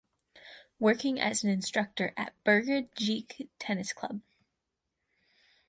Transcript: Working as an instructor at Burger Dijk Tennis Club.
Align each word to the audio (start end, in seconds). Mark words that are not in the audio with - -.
Working 0.79 1.19
as 1.19 1.43
an 1.43 1.51
instructor 1.51 2.11
at 2.17 2.33
Burger 2.43 2.81
Dijk 2.81 3.49
Tennis 3.59 3.93
Club. 3.93 4.21